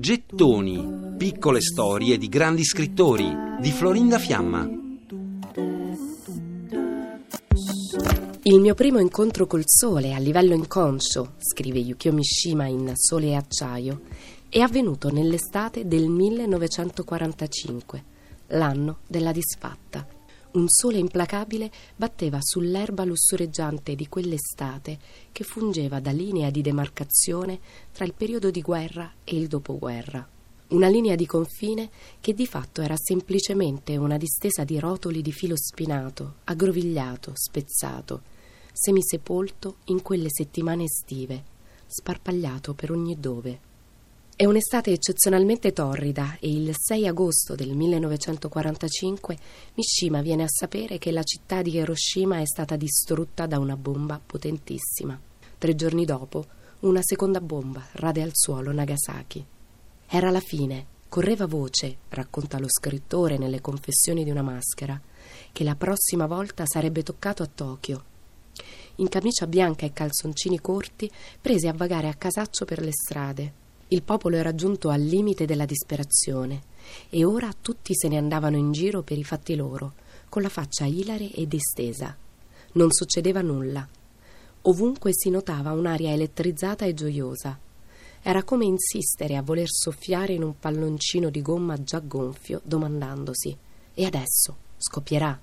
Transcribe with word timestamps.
Gettoni, 0.00 1.16
piccole 1.18 1.60
storie 1.60 2.16
di 2.16 2.28
grandi 2.30 2.64
scrittori 2.64 3.30
di 3.60 3.70
Florinda 3.70 4.18
Fiamma. 4.18 4.66
Il 8.44 8.60
mio 8.60 8.72
primo 8.72 9.00
incontro 9.00 9.46
col 9.46 9.64
sole 9.66 10.14
a 10.14 10.18
livello 10.18 10.54
inconscio, 10.54 11.34
scrive 11.36 11.80
Yukio 11.80 12.14
Mishima 12.14 12.64
in 12.64 12.90
Sole 12.94 13.26
e 13.26 13.34
acciaio, 13.34 14.00
è 14.48 14.60
avvenuto 14.60 15.10
nell'estate 15.10 15.86
del 15.86 16.08
1945, 16.08 18.04
l'anno 18.46 19.00
della 19.06 19.32
disfatta 19.32 20.13
un 20.54 20.68
sole 20.68 20.98
implacabile 20.98 21.70
batteva 21.96 22.38
sull'erba 22.40 23.04
lussureggiante 23.04 23.94
di 23.94 24.08
quell'estate 24.08 24.98
che 25.32 25.44
fungeva 25.44 25.98
da 26.00 26.12
linea 26.12 26.50
di 26.50 26.62
demarcazione 26.62 27.58
tra 27.92 28.04
il 28.04 28.14
periodo 28.14 28.50
di 28.50 28.62
guerra 28.62 29.12
e 29.24 29.36
il 29.36 29.48
dopoguerra. 29.48 30.26
Una 30.68 30.88
linea 30.88 31.14
di 31.14 31.26
confine 31.26 31.90
che 32.20 32.34
di 32.34 32.46
fatto 32.46 32.82
era 32.82 32.94
semplicemente 32.96 33.96
una 33.96 34.16
distesa 34.16 34.64
di 34.64 34.78
rotoli 34.78 35.22
di 35.22 35.32
filo 35.32 35.56
spinato, 35.56 36.36
aggrovigliato, 36.44 37.32
spezzato, 37.34 38.22
semisepolto 38.72 39.76
in 39.86 40.02
quelle 40.02 40.28
settimane 40.30 40.84
estive, 40.84 41.44
sparpagliato 41.86 42.74
per 42.74 42.92
ogni 42.92 43.18
dove. 43.18 43.72
È 44.36 44.44
un'estate 44.44 44.90
eccezionalmente 44.90 45.72
torrida 45.72 46.36
e 46.40 46.50
il 46.50 46.74
6 46.76 47.06
agosto 47.06 47.54
del 47.54 47.72
1945 47.72 49.38
Mishima 49.74 50.22
viene 50.22 50.42
a 50.42 50.48
sapere 50.48 50.98
che 50.98 51.12
la 51.12 51.22
città 51.22 51.62
di 51.62 51.76
Hiroshima 51.76 52.40
è 52.40 52.44
stata 52.44 52.74
distrutta 52.74 53.46
da 53.46 53.60
una 53.60 53.76
bomba 53.76 54.20
potentissima. 54.24 55.16
Tre 55.56 55.76
giorni 55.76 56.04
dopo, 56.04 56.46
una 56.80 56.98
seconda 57.00 57.40
bomba 57.40 57.86
rade 57.92 58.22
al 58.22 58.32
suolo 58.32 58.72
Nagasaki. 58.72 59.46
Era 60.08 60.30
la 60.30 60.40
fine. 60.40 60.86
Correva 61.08 61.46
voce, 61.46 61.98
racconta 62.08 62.58
lo 62.58 62.68
scrittore 62.68 63.38
nelle 63.38 63.60
confessioni 63.60 64.24
di 64.24 64.30
una 64.30 64.42
maschera, 64.42 65.00
che 65.52 65.62
la 65.62 65.76
prossima 65.76 66.26
volta 66.26 66.64
sarebbe 66.66 67.04
toccato 67.04 67.44
a 67.44 67.50
Tokyo. 67.54 68.04
In 68.96 69.08
camicia 69.08 69.46
bianca 69.46 69.86
e 69.86 69.92
calzoncini 69.92 70.60
corti, 70.60 71.08
prese 71.40 71.68
a 71.68 71.72
vagare 71.72 72.08
a 72.08 72.14
casaccio 72.14 72.64
per 72.64 72.80
le 72.80 72.90
strade 72.92 73.62
il 73.88 74.02
popolo 74.02 74.36
era 74.36 74.54
giunto 74.54 74.88
al 74.88 75.02
limite 75.02 75.44
della 75.44 75.66
disperazione 75.66 76.62
e 77.10 77.24
ora 77.24 77.52
tutti 77.58 77.94
se 77.94 78.08
ne 78.08 78.16
andavano 78.16 78.56
in 78.56 78.72
giro 78.72 79.02
per 79.02 79.18
i 79.18 79.24
fatti 79.24 79.54
loro, 79.54 79.94
con 80.28 80.42
la 80.42 80.48
faccia 80.48 80.84
ilare 80.84 81.30
e 81.32 81.46
distesa. 81.46 82.16
Non 82.72 82.90
succedeva 82.90 83.40
nulla. 83.40 83.86
Ovunque 84.62 85.10
si 85.12 85.30
notava 85.30 85.72
un'aria 85.72 86.12
elettrizzata 86.12 86.84
e 86.84 86.94
gioiosa. 86.94 87.58
Era 88.22 88.42
come 88.42 88.64
insistere 88.64 89.36
a 89.36 89.42
voler 89.42 89.68
soffiare 89.70 90.32
in 90.32 90.42
un 90.42 90.58
palloncino 90.58 91.28
di 91.28 91.42
gomma 91.42 91.82
già 91.82 92.00
gonfio, 92.00 92.60
domandandosi: 92.64 93.56
E 93.92 94.04
adesso? 94.04 94.56
Scoppierà? 94.78 95.38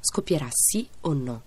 Scoppierà 0.00 0.48
sì 0.50 0.86
o 1.00 1.12
no? 1.14 1.45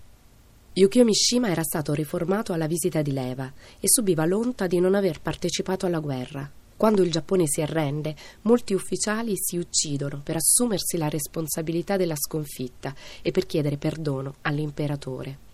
Yukio 0.72 1.02
Mishima 1.02 1.48
era 1.48 1.64
stato 1.64 1.92
riformato 1.92 2.52
alla 2.52 2.68
visita 2.68 3.02
di 3.02 3.10
leva 3.10 3.52
e 3.80 3.88
subiva 3.88 4.24
l'onta 4.24 4.68
di 4.68 4.78
non 4.78 4.94
aver 4.94 5.20
partecipato 5.20 5.84
alla 5.84 5.98
guerra. 5.98 6.48
Quando 6.76 7.02
il 7.02 7.10
Giappone 7.10 7.48
si 7.48 7.60
arrende, 7.60 8.14
molti 8.42 8.72
ufficiali 8.72 9.32
si 9.34 9.58
uccidono 9.58 10.20
per 10.22 10.36
assumersi 10.36 10.96
la 10.96 11.08
responsabilità 11.08 11.96
della 11.96 12.14
sconfitta 12.14 12.94
e 13.20 13.32
per 13.32 13.46
chiedere 13.46 13.78
perdono 13.78 14.36
all'imperatore. 14.42 15.49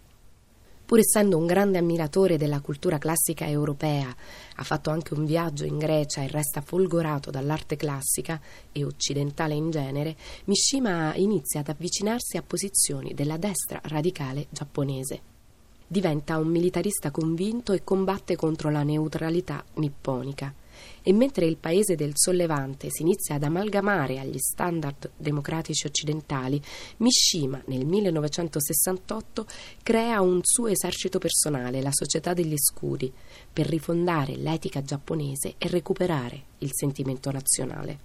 Pur 0.87 1.01
essendo 1.01 1.37
un 1.37 1.47
grande 1.47 1.79
ammiratore 1.79 2.39
della 2.39 2.61
cultura 2.61 2.98
classica 2.98 3.45
europea, 3.45 4.15
ha 4.55 4.62
fatto 4.62 4.91
anche 4.91 5.15
un 5.15 5.25
viaggio 5.25 5.65
in 5.65 5.79
Grecia 5.79 6.23
e 6.23 6.29
resta 6.29 6.61
folgorato 6.61 7.33
dall'arte 7.33 7.75
classica 7.75 8.41
e 8.70 8.84
occidentale 8.84 9.55
in 9.55 9.70
genere, 9.70 10.14
Mishima 10.45 11.12
inizia 11.17 11.59
ad 11.59 11.70
avvicinarsi 11.70 12.37
a 12.37 12.42
posizioni 12.42 13.14
della 13.14 13.36
destra 13.36 13.80
radicale 13.83 14.46
giapponese. 14.48 15.20
Diventa 15.89 16.39
un 16.39 16.46
militarista 16.46 17.11
convinto 17.11 17.73
e 17.73 17.83
combatte 17.83 18.36
contro 18.36 18.70
la 18.70 18.85
neutralità 18.85 19.64
nipponica 19.75 20.55
e 21.03 21.13
mentre 21.13 21.47
il 21.47 21.57
paese 21.57 21.95
del 21.95 22.13
sollevante 22.14 22.89
si 22.91 23.03
inizia 23.03 23.37
ad 23.37 23.42
amalgamare 23.42 24.19
agli 24.19 24.39
standard 24.39 25.11
democratici 25.17 25.87
occidentali, 25.87 26.61
Mishima 26.98 27.63
nel 27.67 27.85
1968 27.85 29.47
crea 29.83 30.20
un 30.20 30.41
suo 30.42 30.69
esercito 30.69 31.19
personale, 31.19 31.83
la 31.83 31.92
Società 31.92 32.33
degli 32.33 32.57
Scudi, 32.57 33.13
per 33.53 33.67
rifondare 33.67 34.37
l'etica 34.37 34.83
giapponese 34.83 35.55
e 35.59 35.69
recuperare 35.69 36.42
il 36.59 36.70
sentimento 36.73 37.31
nazionale. 37.31 37.98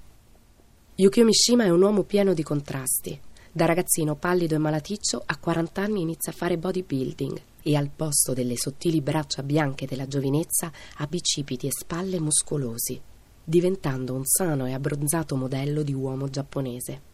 Yukio 0.95 1.23
Mishima 1.23 1.63
è 1.63 1.69
un 1.69 1.81
uomo 1.81 2.03
pieno 2.03 2.33
di 2.33 2.43
contrasti. 2.43 3.19
Da 3.53 3.65
ragazzino 3.65 4.15
pallido 4.15 4.55
e 4.55 4.59
malaticcio, 4.59 5.21
a 5.25 5.37
40 5.37 5.81
anni 5.81 6.01
inizia 6.03 6.31
a 6.31 6.35
fare 6.35 6.57
bodybuilding 6.57 7.41
e 7.61 7.75
al 7.75 7.89
posto 7.93 8.33
delle 8.33 8.55
sottili 8.55 9.01
braccia 9.01 9.43
bianche 9.43 9.85
della 9.85 10.07
giovinezza 10.07 10.71
ha 10.95 11.05
bicipiti 11.05 11.67
e 11.67 11.71
spalle 11.77 12.21
muscolosi, 12.21 12.97
diventando 13.43 14.13
un 14.13 14.23
sano 14.23 14.67
e 14.67 14.71
abbronzato 14.71 15.35
modello 15.35 15.83
di 15.83 15.93
uomo 15.93 16.29
giapponese. 16.29 17.09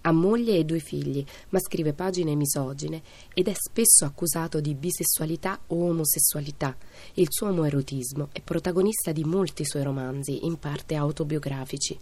Ha 0.00 0.12
moglie 0.12 0.56
e 0.56 0.64
due 0.64 0.78
figli, 0.78 1.22
ma 1.50 1.58
scrive 1.58 1.92
pagine 1.92 2.34
misogine 2.36 3.02
ed 3.34 3.46
è 3.46 3.54
spesso 3.54 4.06
accusato 4.06 4.60
di 4.62 4.74
bisessualità 4.74 5.60
o 5.66 5.90
omosessualità. 5.90 6.74
Il 7.14 7.26
suo 7.28 7.48
omoerotismo 7.48 8.30
è 8.32 8.40
protagonista 8.40 9.12
di 9.12 9.24
molti 9.24 9.66
suoi 9.66 9.82
romanzi, 9.82 10.46
in 10.46 10.58
parte 10.58 10.94
autobiografici. 10.94 11.98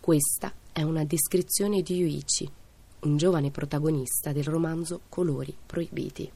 Questa 0.00 0.52
è 0.72 0.82
una 0.82 1.04
descrizione 1.04 1.82
di 1.82 1.98
Yuichi, 1.98 2.50
un 3.06 3.16
giovane 3.16 3.52
protagonista 3.52 4.32
del 4.32 4.42
romanzo 4.42 5.02
Colori 5.08 5.56
proibiti. 5.64 6.28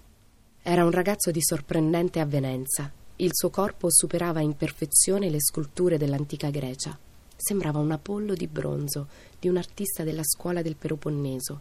Era 0.62 0.84
un 0.84 0.92
ragazzo 0.92 1.32
di 1.32 1.42
sorprendente 1.42 2.20
avvenenza. 2.20 2.92
Il 3.16 3.30
suo 3.32 3.50
corpo 3.50 3.90
superava 3.90 4.40
in 4.40 4.54
perfezione 4.56 5.28
le 5.30 5.40
sculture 5.40 5.98
dell'antica 5.98 6.48
Grecia. 6.50 6.96
Sembrava 7.36 7.80
un 7.80 7.90
Apollo 7.90 8.34
di 8.34 8.46
bronzo, 8.46 9.08
di 9.38 9.48
un 9.48 9.56
artista 9.56 10.04
della 10.04 10.22
scuola 10.22 10.62
del 10.62 10.76
Peloponneso. 10.76 11.60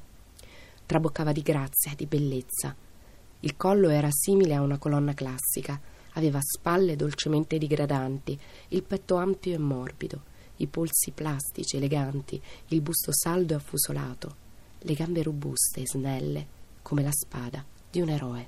Traboccava 0.85 1.31
di 1.31 1.41
grazia, 1.41 1.93
di 1.95 2.05
bellezza. 2.05 2.75
Il 3.39 3.57
collo 3.57 3.89
era 3.89 4.09
simile 4.11 4.53
a 4.53 4.61
una 4.61 4.77
colonna 4.77 5.15
classica, 5.15 5.79
aveva 6.13 6.39
spalle 6.39 6.95
dolcemente 6.95 7.57
digradanti, 7.57 8.39
il 8.69 8.83
petto 8.83 9.15
ampio 9.15 9.55
e 9.55 9.57
morbido, 9.57 10.21
i 10.57 10.67
polsi 10.67 11.11
plastici, 11.11 11.77
eleganti, 11.77 12.39
il 12.67 12.81
busto 12.81 13.11
saldo 13.11 13.53
e 13.53 13.55
affusolato, 13.55 14.47
le 14.79 14.93
gambe 14.93 15.23
robuste 15.23 15.81
e 15.81 15.87
snelle, 15.87 16.47
come 16.81 17.03
la 17.03 17.11
spada 17.11 17.63
di 17.89 18.01
un 18.01 18.09
eroe. 18.09 18.47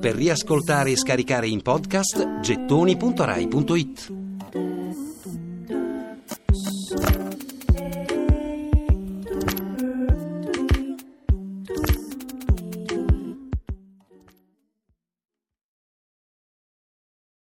Per 0.00 0.14
riascoltare 0.14 0.90
e 0.90 0.96
scaricare 0.96 1.48
in 1.48 1.62
podcast 1.62 2.40
gettoni.rai.it 2.40 4.21